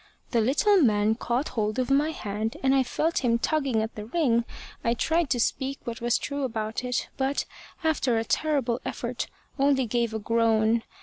[0.31, 4.07] The little man caught hold of my hand, and I felt him tugging at the
[4.07, 4.45] ring.
[4.83, 7.45] I tried to speak what was true about it, but,
[7.83, 9.27] after a terrible effort,
[9.59, 10.81] only gave a groan.